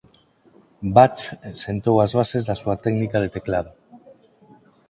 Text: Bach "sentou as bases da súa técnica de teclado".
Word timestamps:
Bach 0.95 1.21
"sentou 1.63 1.95
as 1.99 2.11
bases 2.19 2.43
da 2.45 2.59
súa 2.61 2.75
técnica 2.85 3.17
de 3.23 3.29
teclado". 3.35 3.71